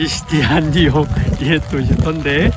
[0.00, 1.06] 비시디안 뉴욕
[1.42, 2.50] 옛 도시던데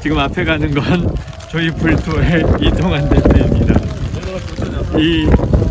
[0.00, 1.12] 지금 앞에 가는 건
[1.50, 3.74] 저희 불토에 이동한 데입니다.
[4.96, 5.24] 이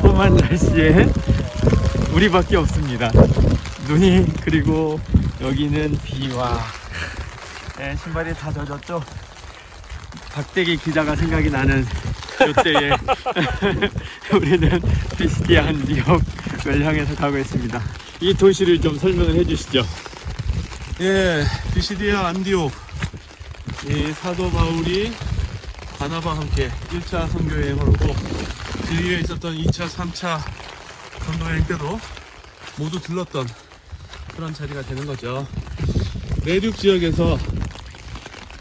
[0.03, 1.07] 험한 날씨에
[2.11, 3.09] 우리밖에 없습니다.
[3.87, 4.99] 눈이 그리고
[5.39, 6.59] 여기는 비와
[7.77, 9.01] 네, 신발이 다 젖었죠.
[10.33, 11.85] 박대기 기자가 생각이 나는
[12.49, 12.91] 이때에
[14.35, 14.81] 우리는
[15.17, 17.81] 비시디안 뉴욕을 향해서 가고 있습니다.
[18.19, 19.85] 이 도시를 좀 설명을 해주시죠.
[21.01, 21.43] 예,
[21.73, 22.71] 비시디아 안디옥.
[23.89, 25.11] 이 사도 바울이
[25.97, 30.39] 바나바와 함께 1차 선교 여행을 오고 그 뒤에 있었던 2차, 3차
[31.25, 31.99] 선교 여행 때도
[32.77, 33.47] 모두 들렀던
[34.35, 35.47] 그런 자리가 되는 거죠.
[36.45, 37.39] 내륙 지역에서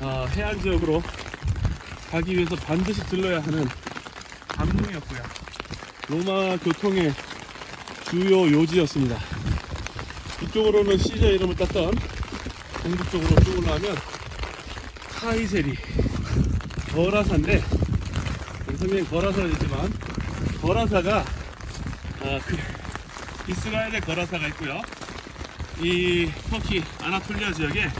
[0.01, 1.03] 아, 해안 지역으로
[2.11, 3.69] 가기 위해서 반드시 들러야 하는
[4.49, 5.23] 감동이었고요.
[6.09, 7.13] 로마 교통의
[8.09, 9.19] 주요 요지였습니다.
[10.43, 12.22] 이쪽으로는 시저 이름을 땄던
[12.83, 13.97] 동북 쪽으로 쭉 올라가면
[15.21, 15.75] 카이세리
[16.93, 17.61] 거라사인데
[18.67, 19.93] 선생님 거라사이지만
[20.61, 21.19] 거라사가
[22.23, 22.57] 아, 그
[23.49, 24.81] 이스라엘의 거라사가 있고요.
[25.81, 27.91] 이 터키 아나톨리아 지역에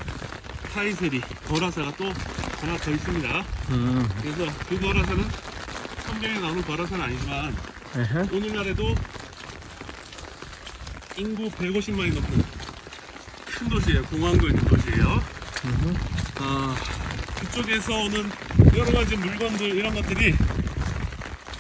[0.73, 2.05] 카이세리 거라사가 또
[2.61, 3.45] 하나 더 있습니다.
[3.71, 5.25] 음, 그래서 그 거라사는
[6.07, 7.57] 성경에 나오는 거라사는 아니지만
[7.97, 8.37] 에헤.
[8.37, 8.95] 오늘날에도
[11.17, 12.45] 인구 150만이 넘는
[13.63, 14.03] 큰 도시예요.
[14.03, 15.23] 공항도 있는 도시예요.
[15.65, 15.95] 음흠.
[16.41, 16.75] 아,
[17.39, 18.29] 그쪽에서 오는
[18.77, 20.35] 여러 가지 물건들 이런 것들이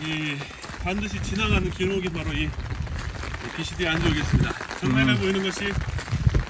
[0.00, 0.36] 이
[0.82, 2.48] 반드시 지나가는 길목이 바로 이
[3.56, 4.52] BCD 안지역이었습니다.
[4.80, 5.18] 정면에 음.
[5.18, 5.72] 보이는 것이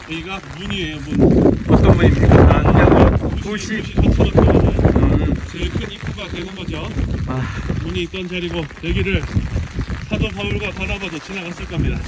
[0.05, 1.01] 여기가 문이에요.
[1.01, 1.65] 문.
[1.69, 1.91] 어떤?
[1.91, 3.83] 아, 그냥 도시.
[3.83, 6.89] 도시 음, 제일 큰 입구가 되는 거죠.
[7.27, 7.43] 아,
[7.83, 9.23] 문이 있던 자리고 여기를
[10.09, 11.99] 사도 바울과 바나바도 지나갔을 겁니다.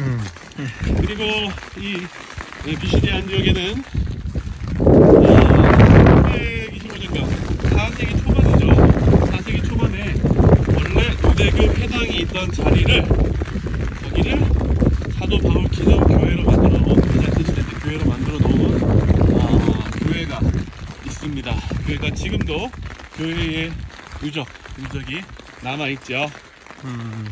[0.00, 0.18] 음,
[0.96, 1.24] 그리고
[1.76, 3.84] 이 비시디 안지역에는
[4.78, 5.12] 어,
[6.22, 7.28] 325년경
[7.68, 8.66] 4세기 초반이죠.
[9.26, 10.14] 4세기 초반에
[10.74, 13.04] 원래 유대교 회당이 있던 자리를
[14.06, 14.38] 여기를
[15.18, 18.82] 사도 바울 기념교회로 만들어 놓은 비잔트 시대 때 교회로 만들어 놓은
[19.34, 20.40] 어, 교회가
[21.04, 21.54] 있습니다.
[21.84, 22.70] 그러니까 지금도
[23.18, 23.70] 교회의
[24.22, 24.46] 유적,
[24.78, 25.20] 유적이
[25.62, 26.30] 남아 있죠.
[26.84, 27.28] 음.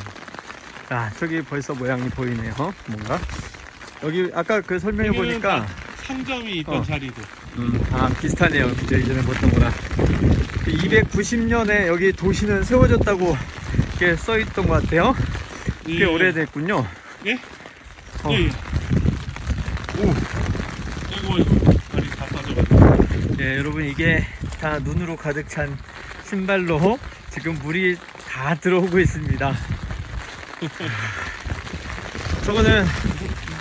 [0.90, 2.54] 아, 저기 벌써 모양이 보이네요.
[2.86, 3.18] 뭔가.
[4.02, 5.66] 여기 아까 그 설명해 보니까
[6.04, 6.84] 상점이 있던 어.
[6.84, 7.22] 자리들.
[7.58, 8.68] 음, 아, 비슷하네요.
[8.74, 8.96] 그죠?
[8.96, 9.72] 이전에 봤던 거랑.
[10.66, 13.36] 290년에 여기 도시는 세워졌다고
[13.98, 15.14] 이렇게 써 있던 것 같아요.
[15.84, 16.04] 꽤 예.
[16.04, 16.86] 오래됐군요.
[17.26, 17.34] 예?
[18.24, 18.30] 어.
[18.32, 18.48] 예.
[19.98, 20.14] 오.
[21.10, 23.36] 이거 이거 다리 다 빠져가지고.
[23.36, 24.24] 네, 여러분 이게
[24.60, 25.76] 다 눈으로 가득 찬
[26.24, 26.98] 신발로
[27.30, 27.96] 지금 물이
[28.30, 29.54] 다 들어오고 있습니다.
[32.44, 32.84] 저거는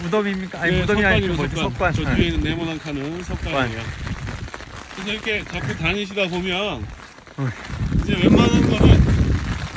[0.03, 0.61] 무덤입니까?
[0.61, 1.55] 아니 네, 무덤이 아니고 뭐지?
[1.55, 1.93] 석관.
[1.93, 2.15] 저 네.
[2.15, 3.81] 뒤에 있는 네모난 칸은 석관이에요.
[4.95, 6.85] 그래서 이렇게 자꾸 다니시다 보면
[7.37, 7.49] 어.
[8.03, 9.03] 이제 웬만한 거는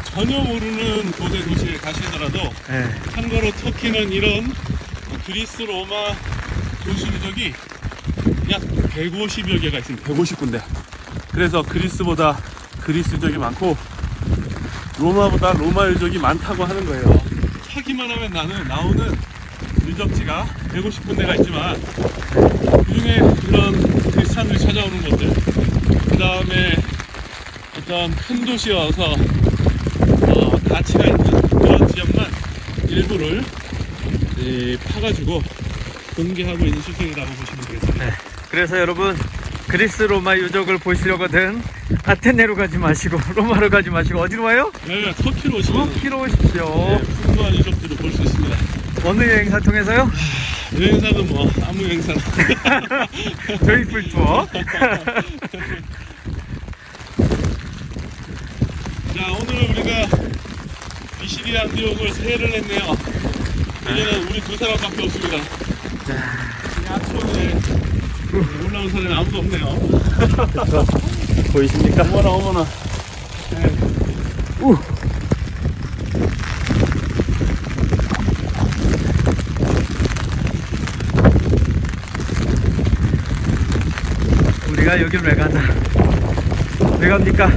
[0.05, 2.91] 전혀 모르는 고대 도시에 가시더라도 네.
[3.13, 4.53] 참고로 터키는 이런
[5.27, 6.15] 그리스 로마
[6.85, 7.53] 도시 유적이
[8.51, 10.09] 약 150여 개가 있습니다.
[10.09, 10.63] 150군데.
[11.33, 12.39] 그래서 그리스보다
[12.81, 13.77] 그리스 유적이 많고
[15.01, 17.23] 로마보다 로마 유적이 많다고 하는 거예요.
[17.71, 19.11] 하기만 하면 나는 나오는
[19.87, 21.81] 유적지가 150군데가 있지만
[22.85, 23.73] 그 중에 그런
[24.11, 25.33] 크리스찬들이 찾아오는 곳들
[26.11, 26.77] 그 다음에
[27.79, 29.15] 어떤 큰 도시에 와서
[30.29, 32.27] 어, 가치가 있는 그런 지역만
[32.87, 33.43] 일부를
[34.39, 35.43] 이, 파가지고
[36.15, 38.05] 공개하고 있는 시스템이라고 보시면 되겠습니다.
[38.05, 38.13] 네.
[38.51, 39.17] 그래서 여러분
[39.67, 41.63] 그리스 로마 유적을 보시려거든
[42.05, 44.71] 아테네로 가지 마시고 로마로 가지 마시고 어디로 와요?
[44.87, 46.65] 네, 터키로 오시면 터키로 오십시오.
[46.65, 48.57] 네, 풍부한 유적들을 볼 수 있습니다.
[49.05, 50.11] 어느 여행사 통해서요?
[50.79, 52.21] 여행사는 뭐 아무 여행사나
[53.65, 54.47] 저희 풀 투어.
[59.17, 60.07] 자 오늘 우리가
[61.21, 62.97] 비시리 안디옥을 세를 했네요.
[63.91, 65.37] 이제는 우리 두 사람밖에 없습니다.
[65.37, 65.41] 이
[66.89, 67.55] 아촌에
[68.67, 69.67] 올라온 사람이 아무도 없네요.
[71.53, 72.03] 보이십니까?
[72.03, 72.67] 어머나 어머나.
[74.61, 74.77] 우.
[84.71, 85.61] 우리가 여길 왜 가나?
[87.01, 87.49] 왜 갑니까?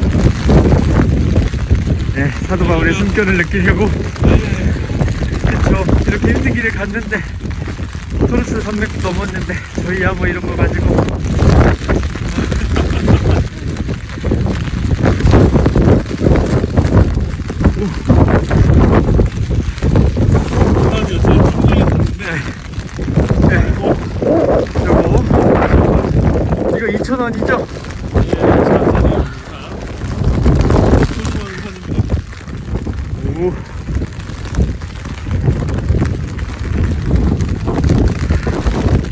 [2.16, 3.88] 네, 사도 바울의 숨결을 느끼려고.
[5.46, 5.86] 그쵸.
[6.08, 7.22] 이렇게 힘든 길을 갔는데,
[8.28, 11.14] 토르스 산맥도 넘었는데, 저희야 뭐 이런 거 가지고.
[21.04, 21.44] 사람이었어요.
[21.68, 21.84] 굉장히
[22.18, 22.24] 네.
[23.50, 23.74] 네.
[27.24, 27.66] 원이죠?
[28.18, 28.34] 예.
[33.40, 33.54] 오.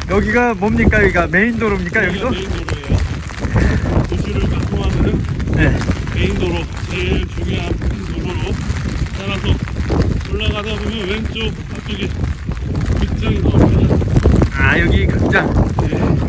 [0.10, 1.02] 여기가 뭡니까?
[1.04, 2.08] 여기가 메인 도로입니까?
[2.08, 2.30] 여기가 여기도?
[2.32, 2.98] 메인 도로예요.
[4.10, 5.24] 도시를 관통하는
[5.56, 5.78] 네.
[6.14, 6.56] 메인 도로,
[6.90, 8.52] 제일 중요한 큰 도로로
[9.18, 9.48] 따라서
[10.34, 12.10] 올라가다 보면 왼쪽 앞쪽에
[13.00, 13.96] 극장이 나옵니다.
[14.54, 15.50] 아 여기 극장.
[15.84, 16.22] 예.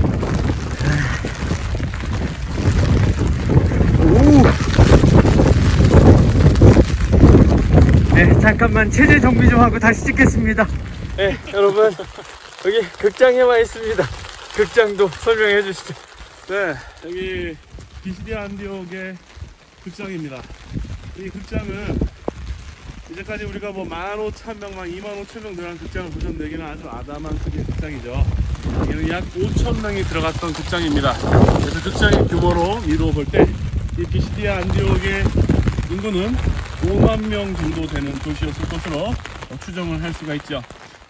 [4.04, 4.42] 오.
[8.22, 10.64] 네, 잠깐만 체제 정비 좀 하고 다시 찍겠습니다.
[11.16, 11.92] 네, 여러분
[12.64, 14.04] 여기 극장에 와 있습니다.
[14.54, 15.92] 극장도 설명해 주시죠.
[16.48, 16.74] 네,
[17.04, 17.56] 여기
[18.04, 19.16] 비시디 안디옥의
[19.82, 20.40] 극장입니다.
[21.18, 21.98] 이 극장은
[23.10, 28.24] 이제까지 우리가 뭐 15,000명만 25,000명 들어간 극장을 보셨는데 여기는 아주 아담한 크기의 극장이죠.
[28.82, 31.14] 여기는 약 5,000명이 들어갔던 극장입니다.
[31.58, 33.46] 그래서 극장의 규모로 이루어 볼 때이
[34.12, 35.24] 비시디 안디옥의
[35.90, 36.36] 인구는
[36.82, 39.14] 5만 명 정도 되는 도시였을 것으로
[39.64, 40.62] 추정을 할 수가 있죠.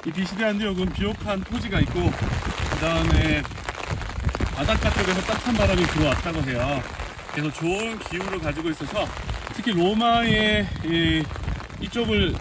[0.06, 2.10] 이 비시디 안디옥은 비옥한 토지가 있고
[2.70, 3.42] 그 다음에
[4.54, 6.82] 바닷가 쪽에서 따뜻한 바람이 들어왔다고 해요.
[7.32, 9.06] 그래서 좋은 기후를 가지고 있어서
[9.54, 11.22] 특히 로마의 이,
[11.80, 12.34] 이쪽을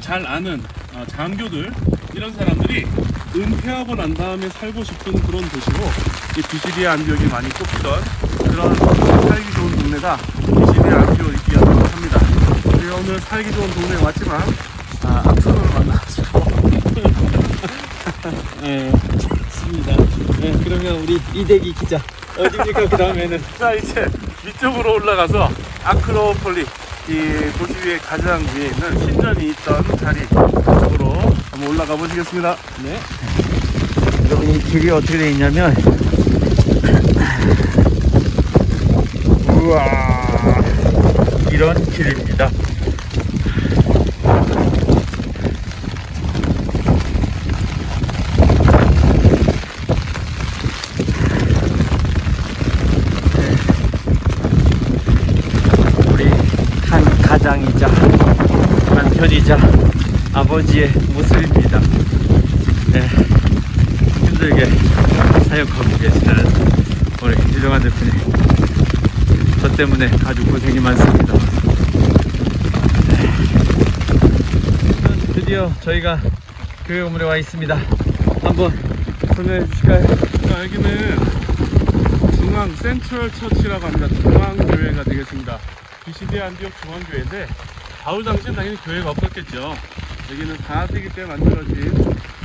[0.00, 0.62] 잘 아는
[0.94, 1.72] 아, 장교들
[2.14, 2.86] 이런 사람들이
[3.34, 5.78] 은퇴하고 난 다음에 살고 싶은 그런 도시로
[6.36, 8.02] 이 비시디아 안디옥이 많이 꼽히던
[8.50, 11.06] 그런 살기 좋은 동네가 비시디아
[11.55, 11.55] 합니다.
[12.86, 14.40] 우리가 오늘 살기 좋은 동네에 왔지만
[15.02, 16.44] 아, 악선을 만나가지고
[18.62, 19.96] 네, 좋습니다.
[20.40, 22.00] 네, 그러면 우리 이대기 기자
[22.38, 22.88] 어디입니까?
[22.88, 24.06] 그 다음에는 자 이제
[24.44, 25.50] 위쪽으로 올라가서
[25.84, 31.12] 아크로폴리 이 도시 위에 가장 위에 있는 신전이 있던 자리 쪽으로
[31.50, 32.56] 한번 올라가 보시겠습니다.
[32.82, 33.00] 네.
[34.26, 35.74] 여러분 이 길이 어떻게 되어 있냐면
[39.50, 40.06] 우와
[41.50, 42.50] 이런 길입니다.
[56.12, 56.24] 우리
[56.88, 57.04] 한
[57.46, 57.86] 가장이자
[58.92, 59.56] 남편이자
[60.32, 61.78] 아버지의 모습입니다.
[62.92, 63.06] 네,
[64.26, 64.66] 힘들게
[65.44, 66.44] 사역하고 계시는
[67.22, 68.14] 우리 유정한 대표님.
[69.60, 71.34] 저 때문에 아주 고생이 많습니다.
[73.10, 73.30] 네.
[75.32, 76.20] 드디어 저희가
[76.84, 77.78] 교회 건물에 와 있습니다.
[78.42, 78.76] 한번
[79.36, 80.04] 설명해 주실까요?
[80.48, 81.16] 자 여기는
[82.38, 84.08] 중앙 센트럴 처치라고 합니다.
[84.20, 85.75] 중앙교회가 되겠습니다.
[86.06, 87.46] BCD 안디옥 중앙교회인데
[88.02, 89.74] 바울 당시엔 당연히 교회가 없었겠죠.
[90.30, 91.92] 여기는 4세기 때 만들어진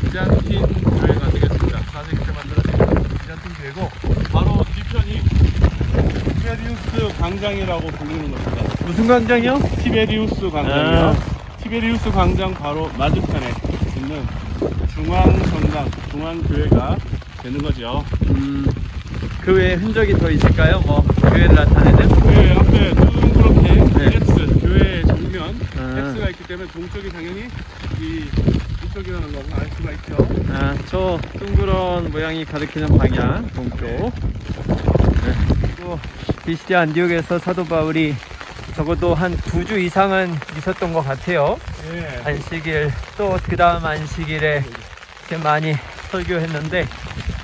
[0.01, 1.79] 비잔틴 교회가 되겠습니다.
[1.79, 3.89] 4세기 때 만들어진 비잔틴 교회고
[4.31, 5.21] 바로 뒤편이
[6.39, 8.75] 티베리우스 광장이라고 불리는 겁니다.
[8.85, 9.59] 무슨 광장이요?
[9.83, 11.15] 티베리우스 광장이요.
[11.61, 13.53] 티베리우스 광장 바로 맞은편에
[13.97, 14.25] 있는
[14.93, 16.97] 중앙성당, 중앙교회가
[17.43, 18.03] 되는 거죠.
[18.29, 18.65] 음,
[19.41, 20.79] 그 외에 흔적이 더 있을까요?
[20.85, 22.09] 뭐 교회를 나타내는?
[22.09, 24.17] 네, 앞에 둥그렇게 네.
[24.17, 26.11] X, 교회 정면 아.
[26.13, 27.47] X가 있기 때문에 동쪽이 당연히
[27.99, 28.25] 이
[28.85, 30.27] 이쪽이라는 걸 알 수가 있죠.
[30.51, 33.85] 아, 저 둥그런 모양이 가리키는 방향 동쪽.
[33.87, 35.71] 네.
[35.79, 35.97] 또
[36.45, 38.15] 비시디 안디옥에서 사도 바울이
[38.75, 41.57] 적어도 한 두 주 이상은 있었던 것 같아요.
[41.89, 42.21] 네.
[42.25, 44.63] 안식일 또 그 다음 안식일에
[45.29, 45.73] 이렇게 많이
[46.11, 46.85] 설교했는데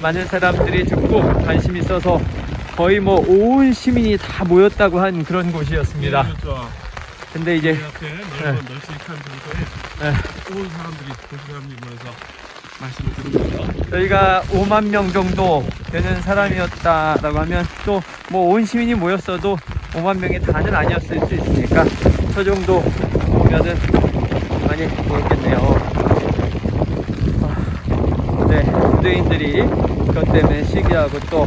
[0.02, 2.20] 많은 사람들이 듣고 관심 있어서
[2.76, 6.24] 거의 뭐 온 시민이 다 모였다고 한 그런 곳이었습니다.
[6.24, 6.70] 네, 그렇죠.
[7.34, 9.58] 근데 이제 이 앞에 넓은 널찍한 장소에
[10.00, 10.14] 네.
[10.56, 12.16] 온 사람들이 도시 사람들이 모여서
[12.80, 13.90] 말씀을 거죠.
[13.90, 19.58] 저희가 5만 명 정도 되는 사람이었다라고 하면 또 뭐 온 시민이 모였어도
[19.94, 21.86] 5만 명이 다는 아니었을 수 있으니까
[22.34, 23.76] 저 정도 보면은
[24.68, 25.58] 많이 모였겠네요.
[27.44, 28.66] 아, 네,
[28.98, 29.62] 유대인들이
[30.08, 31.46] 그것 때문에 시기하고 또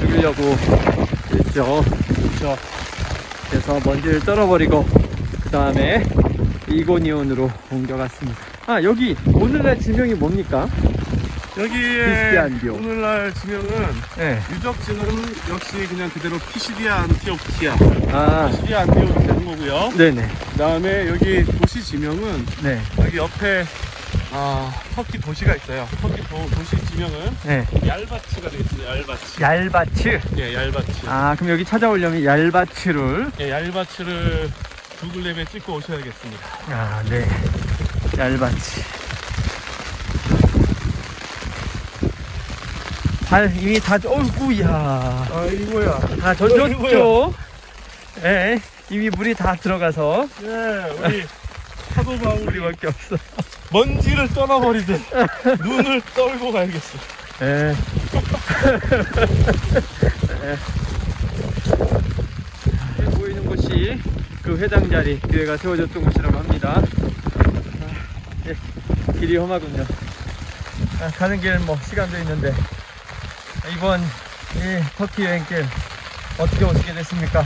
[0.00, 0.42] 죽이려고
[1.32, 1.82] 했죠.
[1.82, 2.56] 그렇죠.
[3.50, 5.01] 그래서 먼지를 떨어버리고 그
[5.52, 6.02] 다음에
[6.66, 8.38] 이고니온으로 옮겨갔습니다.
[8.66, 10.66] 아 여기 오늘날 지명이 뭡니까?
[11.58, 12.74] 여기에 크리스티안디오.
[12.74, 13.68] 오늘날 지명은
[14.16, 14.40] 네.
[14.50, 15.00] 유적지는
[15.50, 17.76] 역시 그냥 그대로 피시디아 안티오키아,
[18.12, 19.92] 아 피시디아 안티오키 되는 거고요.
[19.96, 20.28] 네네.
[20.52, 22.80] 그 다음에 여기 도시 지명은 네.
[22.98, 23.64] 여기 옆에
[24.34, 25.86] 아, 터키 도시가 있어요.
[26.00, 27.66] 터키 도, 도시 지명은 네.
[27.86, 28.96] 얄바츠가 되겠습니다.
[28.96, 29.42] 얄바츠.
[29.42, 30.20] 얄바츠.
[30.38, 31.06] 예, 얄바츠.
[31.06, 34.50] 아 그럼 여기 찾아오려면 얄바츠를 예, 얄바츠를
[35.02, 36.46] 구글맵에 찍고 오셔야겠습니다.
[36.68, 37.26] 아 네.
[38.16, 38.80] 얄바츠.
[43.28, 44.68] 발 이미 다, 어이구야.
[44.68, 45.98] 아 이거야.
[46.20, 47.34] 다 젖었죠?
[48.22, 50.46] 예, 이미 물이 다 들어가서 예,
[51.02, 51.24] 우리
[51.94, 53.16] 사도 바울이 우리밖에 없어.
[53.72, 55.00] 먼지를 떠나버리듯
[55.64, 56.98] 눈을 떨고 가야겠어.
[57.42, 57.74] 예.
[60.44, 60.56] 예.
[63.16, 63.98] 보이는 곳이
[64.42, 66.74] 그 회당 자리 교회가 세워졌던 곳이라고 합니다.
[66.76, 67.92] 아,
[68.48, 68.56] 예,
[69.18, 69.84] 길이 험하군요.
[71.00, 72.52] 아, 가는 길 뭐 시간도 있는데
[73.74, 75.64] 이번 이 터키 여행길
[76.38, 77.44] 어떻게 오시게 됐습니까?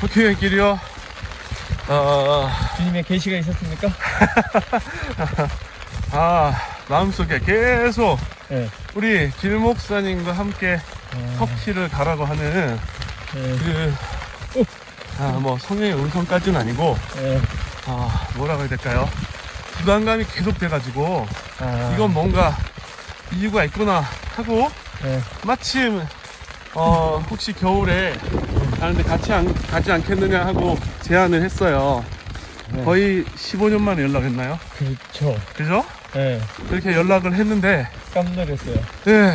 [0.00, 0.78] 터키 길이요.
[1.88, 3.88] 아, 주님의 계시가 있었습니까?
[6.12, 6.52] 아
[6.88, 8.18] 마음속에 계속
[8.50, 8.68] 예.
[8.94, 10.80] 우리 길 목사님과 함께
[11.14, 12.78] 어, 터키를 가라고 하는
[13.36, 13.40] 예.
[13.40, 13.94] 그,
[15.18, 17.40] 아, 뭐, 성령의 음성까지는 아니고, 예.
[17.86, 19.08] 아, 뭐라고 해야 될까요?
[19.78, 21.26] 부담감이 계속 돼가지고,
[21.58, 22.56] 아, 이건 뭔가
[23.32, 24.04] 이유가 있구나
[24.36, 24.70] 하고,
[25.04, 25.20] 예.
[25.44, 26.00] 마침,
[26.74, 28.16] 어, 혹시 겨울에
[28.78, 32.04] 가는데 같이 안, 가지 않겠느냐 하고 제안을 했어요.
[32.70, 32.84] 네.
[32.84, 34.58] 거의 15년 만에 연락했나요?
[34.78, 35.40] 그렇죠.
[35.56, 35.84] 그죠?
[36.14, 36.40] 예.
[36.68, 38.76] 그렇게 연락을 했는데, 깜놀했어요.
[39.08, 39.32] 예,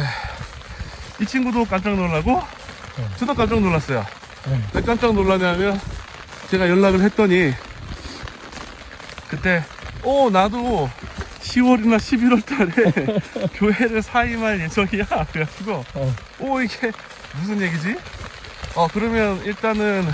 [1.19, 2.41] 이 친구도 깜짝 놀라고,
[2.95, 3.07] 네.
[3.17, 4.05] 저도 깜짝 놀랐어요.
[4.45, 4.61] 네.
[4.73, 5.79] 왜 깜짝 놀라냐면
[6.49, 7.53] 제가 연락을 했더니
[9.29, 9.63] 그때
[10.03, 10.89] 어 나도
[11.41, 13.19] 10월이나 11월 달에
[13.55, 16.15] 교회를 사임할 예정이야 그래가지고 어.
[16.39, 16.91] 오 이게
[17.35, 17.95] 무슨 얘기지?
[18.75, 20.11] 어 그러면 일단은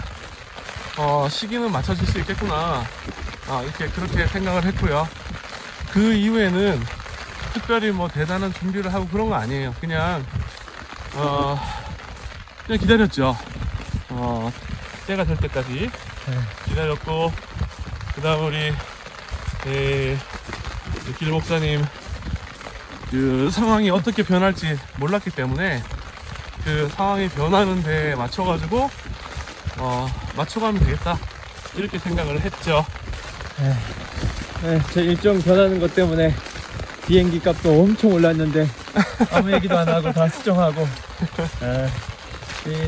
[0.97, 2.83] 어 시기는 맞춰질 수 있겠구나
[3.47, 5.07] 아 이렇게 그렇게 생각을 했고요
[5.91, 6.79] 그 이후에는
[7.53, 10.23] 특별히 뭐 대단한 준비를 하고 그런 거 아니에요 그냥
[11.15, 11.59] 어
[12.65, 13.35] 그냥 기다렸죠
[14.09, 14.51] 어,
[15.07, 15.89] 때가 될 때까지
[16.65, 17.31] 기다렸고,
[18.15, 18.57] 그 다음 우리,
[19.67, 20.17] 에,
[21.09, 21.83] 이길 목사님,
[23.09, 25.81] 그 상황이 어떻게 변할지 몰랐기 때문에,
[26.63, 28.89] 그 상황이 변하는 데 맞춰가지고,
[29.77, 31.17] 어, 맞춰가면 되겠다.
[31.75, 32.85] 이렇게 생각을 했죠.
[34.61, 36.35] 네, 제 일정 변하는 것 때문에
[37.07, 38.67] 비행기 값도 엄청 올랐는데
[39.31, 40.87] 아무 얘기도 안 하고 다 수정하고
[41.61, 42.08] 네, 이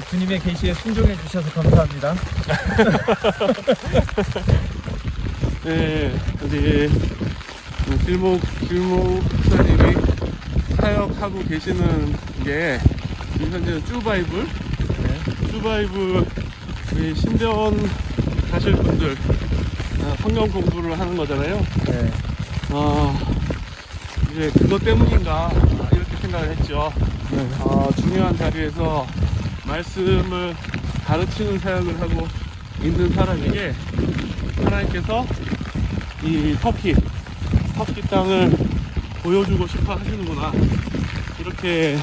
[0.09, 2.13] 주님의 계시에 순종해 주셔서 감사합니다.
[5.63, 6.11] 네,
[6.41, 6.89] 우리,
[7.85, 9.95] 그 길목, 길목 목사님이
[10.75, 12.13] 사역하고 계시는
[12.43, 12.79] 게,
[13.33, 15.19] 지금 현재는 쭈바이블, 네,
[15.51, 16.25] 쭈바이브
[16.93, 17.77] 우리 신대원
[18.51, 19.15] 가실 분들
[20.03, 21.65] 아, 성경 공부를 하는 거잖아요.
[21.85, 22.11] 네,
[22.71, 23.17] 아
[24.31, 26.91] 이제 그것 때문인가 아, 이렇게 생각을 했죠.
[27.31, 27.49] 네.
[27.59, 29.07] 아, 중요한 자리에서
[29.71, 30.53] 말씀을
[31.05, 32.27] 가르치는 사역을 하고
[32.83, 33.73] 있는 사람에게
[34.65, 35.25] 하나님께서
[36.23, 36.93] 이 터키
[37.75, 38.51] 터키 땅을
[39.23, 40.51] 보여주고 싶어 하시는구나
[41.39, 41.97] 이렇게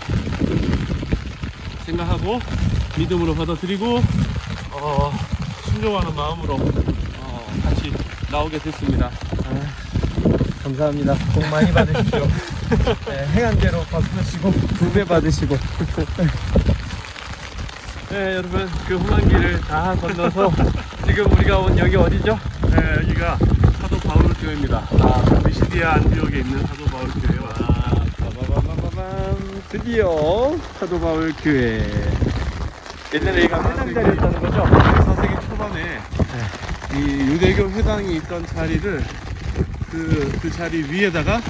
[1.85, 2.41] 생각하고
[2.97, 4.03] 믿음으로 받아들이고
[4.73, 5.13] 어,
[5.65, 7.93] 순종하는 마음으로 어, 같이
[8.31, 9.11] 나오게 됐습니다.
[9.45, 11.15] 아, 감사합니다.
[11.35, 12.27] 복 많이 받으십시오.
[13.09, 15.57] 네, 행한대로 갚으시고 두배 받으시고
[18.11, 20.51] 네, 여러분 그 길을 다 건너서
[21.05, 22.39] 지금 우리가 온 여기 어디죠?
[22.71, 23.37] 네, 여기가
[23.79, 24.79] 사도 바울 교회입니다.
[24.79, 27.53] 아, 미시디아 안디옥에 있는 사도 바울 교회 와
[28.19, 31.87] 빠바바바밤 드디어 사도 바울 교회
[33.13, 34.63] 옛날에 여기가 회당자리였다는 거죠?
[34.65, 36.01] 4세기 초반에
[36.95, 39.05] 이 유대교 회당이 있던 자리를
[39.91, 41.43] 그, 그 자리 위에다가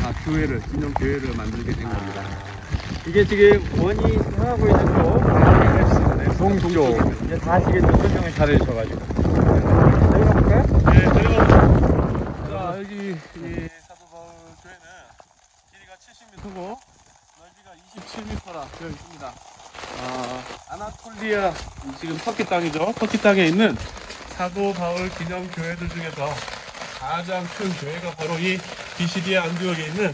[0.00, 2.22] 아, 교회를 기념 교회를 만들게 된 겁니다.
[3.06, 5.73] 이게 지금 원이 향하고 있는 쪽
[6.38, 7.86] 동쪽 이제 다 아시겠죠?
[7.86, 9.00] 설명을 잘 해주셔가지고
[10.10, 10.62] 내려볼까요?
[10.92, 11.46] 네, 저희가
[12.48, 14.26] 자, 여기 이 사도 바울
[14.62, 14.84] 교회는
[15.72, 16.76] 길이가 70m고
[17.38, 19.32] 넓이가 27m라 되어 있습니다.
[20.00, 21.52] 아, 아나톨리아
[22.00, 22.92] 지금 터키 땅이죠.
[22.96, 23.76] 터키 땅에 있는
[24.36, 26.28] 사도 바울 기념 교회들 중에서
[26.98, 28.58] 가장 큰 교회가 바로 이
[28.96, 30.12] 비시디아 안디옥에 있는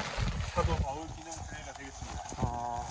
[0.54, 2.22] 사도 바울 기념 교회가 되겠습니다.
[2.38, 2.86] 어...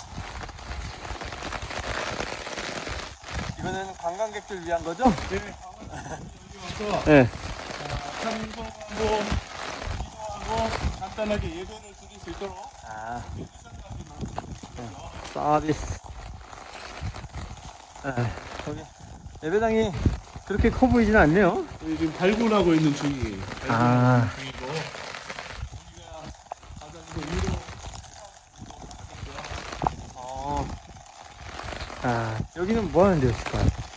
[3.59, 3.93] 이거는
[4.49, 5.03] 관광객들 위한 거죠?
[5.29, 7.29] 네, 여기 와서 네.
[8.21, 9.19] 참석하고
[10.49, 13.23] 기도하고 간단하게 예배를 드릴 수 있도록 아,
[15.33, 15.99] 서비스.
[18.03, 18.31] 아,
[18.65, 18.81] 저기
[19.43, 19.91] 예배당이
[20.47, 21.65] 그렇게 커 보이진 않네요.
[21.79, 23.37] 저희 지금 발굴하고 있는 중이에요.
[23.45, 24.29] 발굴하고 아.
[24.39, 26.21] 있는 중이고 여기가
[26.79, 27.59] 가장 그 위로
[30.15, 30.67] 어.
[32.01, 33.88] 아, 여기는 뭐 하는 데였을까요?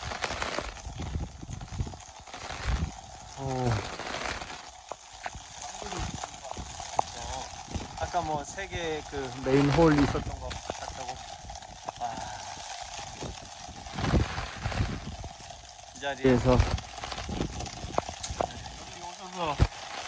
[8.62, 11.16] 세계 그 메인 홀 있었던 거 같다고.
[11.98, 12.14] 아.
[15.96, 16.62] 이 자리에서 여기
[19.02, 19.56] 오셔서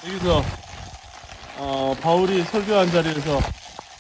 [0.07, 0.45] 여기서
[1.57, 3.41] 어, 바울이 설교한 자리에서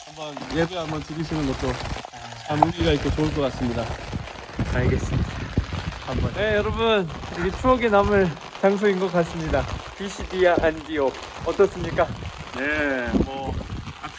[0.07, 1.73] 한번 예배 한번 드리시는 것도
[2.47, 3.85] 참 의미가 있고 좋을 것 같습니다.
[4.73, 5.31] 알겠습니다.
[6.07, 6.33] 한번.
[6.35, 8.31] 네 여러분 이게 추억에 남을
[8.61, 9.67] 장소인 것 같습니다.
[9.99, 11.11] 비시디아 안디오
[11.45, 12.07] 어떻습니까?
[12.57, 13.44] 네, 뭐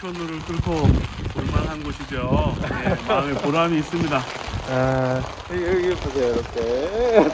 [0.05, 0.87] 악천후를 뚫고
[1.33, 2.55] 볼만한 곳이죠.
[2.61, 4.23] 네, 마음에 보람이 있습니다.
[4.69, 7.25] 아, 여기, 여기 보세요, 이렇게.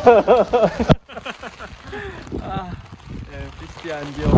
[2.41, 2.71] 아,
[3.29, 4.31] 네, 비시디아 안디오.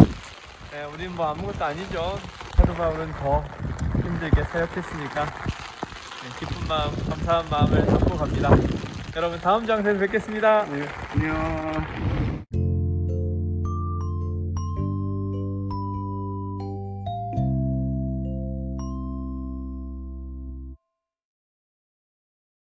[0.72, 2.20] 네, 우린 뭐 아무것도 아니죠.
[2.56, 3.44] 사도 바울은 더
[4.02, 5.26] 힘들게 사역했으니까.
[5.26, 8.50] 네, 기쁜 마음, 감사한 마음을 담고 갑니다.
[9.16, 10.66] 여러분, 다음 장소에서 뵙겠습니다.
[10.66, 12.13] 네, 안녕.